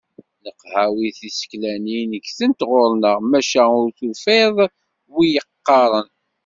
[0.43, 4.55] Leqhawi tiseklanin ggtent ɣur-neɣ, maca ur tufiḍ
[5.13, 6.09] wi yeqqaren.